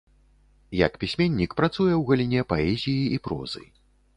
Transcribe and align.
Як 0.85 0.93
пісьменнік 1.03 1.51
працуе 1.61 1.89
ў 1.97 2.01
галіне 2.09 2.41
паэзіі 2.55 3.05
і 3.19 3.21
прозы. 3.29 3.63